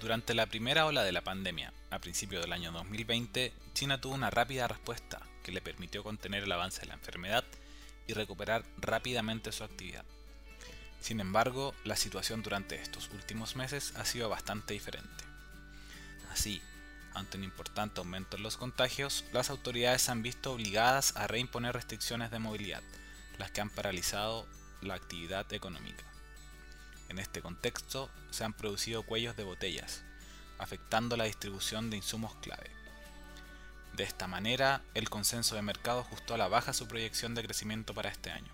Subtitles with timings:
[0.00, 4.30] Durante la primera ola de la pandemia, a principios del año 2020, China tuvo una
[4.30, 7.44] rápida respuesta que le permitió contener el avance de la enfermedad
[8.06, 10.06] y recuperar rápidamente su actividad.
[11.02, 15.22] Sin embargo, la situación durante estos últimos meses ha sido bastante diferente.
[16.32, 16.62] Así,
[17.12, 21.74] ante un importante aumento en los contagios, las autoridades se han visto obligadas a reimponer
[21.74, 22.82] restricciones de movilidad,
[23.38, 24.46] las que han paralizado
[24.80, 26.09] la actividad económica.
[27.10, 30.04] En este contexto, se han producido cuellos de botellas,
[30.58, 32.70] afectando la distribución de insumos clave.
[33.96, 37.94] De esta manera, el consenso de mercado ajustó a la baja su proyección de crecimiento
[37.94, 38.52] para este año,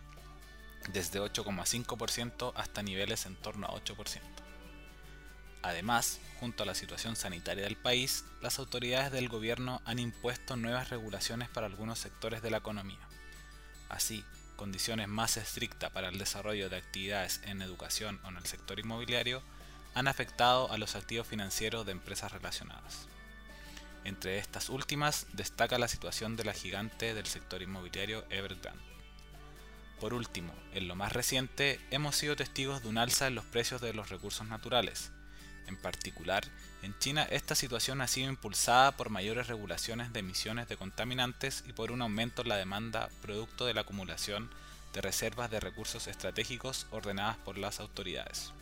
[0.91, 4.23] desde 8,5% hasta niveles en torno a 8%.
[5.61, 10.89] Además, junto a la situación sanitaria del país, las autoridades del gobierno han impuesto nuevas
[10.89, 13.07] regulaciones para algunos sectores de la economía.
[13.91, 14.25] Así,
[14.57, 19.43] condiciones más estrictas para el desarrollo de actividades en educación o en el sector inmobiliario
[19.95, 23.07] han afectado a los activos financieros de empresas relacionadas.
[24.05, 28.83] Entre estas últimas destaca la situación de la gigante del sector inmobiliario Evergrande.
[30.01, 33.81] Por último, en lo más reciente, hemos sido testigos de un alza en los precios
[33.81, 35.11] de los recursos naturales.
[35.67, 36.45] En particular,
[36.83, 41.73] en China esta situación ha sido impulsada por mayores regulaciones de emisiones de contaminantes y
[41.73, 44.51] por un aumento en la demanda producto de la acumulación
[44.93, 48.53] de reservas de recursos estratégicos ordenadas por las autoridades.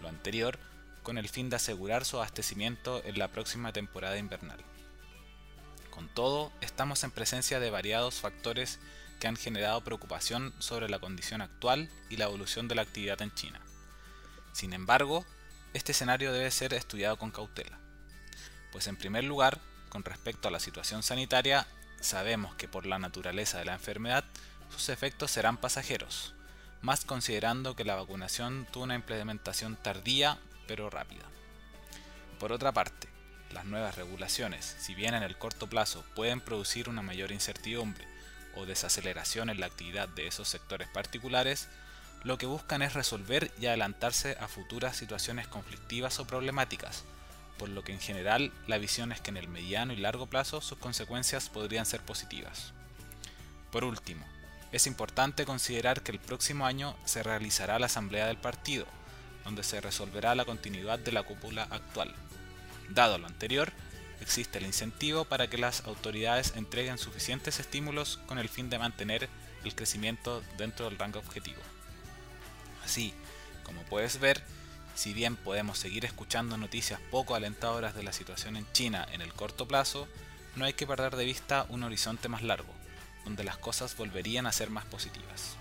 [0.00, 0.58] Lo anterior
[1.02, 4.58] con el fin de asegurar su abastecimiento en la próxima temporada invernal.
[5.90, 8.78] Con todo, estamos en presencia de variados factores
[9.18, 13.34] que han generado preocupación sobre la condición actual y la evolución de la actividad en
[13.34, 13.60] China.
[14.52, 15.24] Sin embargo,
[15.78, 17.78] este escenario debe ser estudiado con cautela,
[18.72, 21.66] pues en primer lugar, con respecto a la situación sanitaria,
[22.00, 24.24] sabemos que por la naturaleza de la enfermedad,
[24.70, 26.34] sus efectos serán pasajeros,
[26.82, 31.24] más considerando que la vacunación tuvo una implementación tardía pero rápida.
[32.38, 33.08] Por otra parte,
[33.52, 38.06] las nuevas regulaciones, si bien en el corto plazo pueden producir una mayor incertidumbre
[38.56, 41.68] o desaceleración en la actividad de esos sectores particulares,
[42.28, 47.04] lo que buscan es resolver y adelantarse a futuras situaciones conflictivas o problemáticas,
[47.56, 50.60] por lo que en general la visión es que en el mediano y largo plazo
[50.60, 52.74] sus consecuencias podrían ser positivas.
[53.72, 54.26] Por último,
[54.72, 58.84] es importante considerar que el próximo año se realizará la asamblea del partido,
[59.44, 62.14] donde se resolverá la continuidad de la cúpula actual.
[62.90, 63.72] Dado lo anterior,
[64.20, 69.30] existe el incentivo para que las autoridades entreguen suficientes estímulos con el fin de mantener
[69.64, 71.62] el crecimiento dentro del rango objetivo.
[72.88, 73.12] Así,
[73.64, 74.42] como puedes ver,
[74.94, 79.34] si bien podemos seguir escuchando noticias poco alentadoras de la situación en China en el
[79.34, 80.08] corto plazo,
[80.56, 82.72] no hay que perder de vista un horizonte más largo,
[83.26, 85.56] donde las cosas volverían a ser más positivas.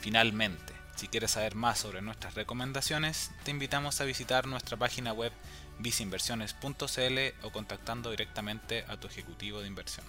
[0.00, 5.32] Finalmente, si quieres saber más sobre nuestras recomendaciones, te invitamos a visitar nuestra página web
[5.80, 10.06] visinversiones.cl o contactando directamente a tu ejecutivo de inversión.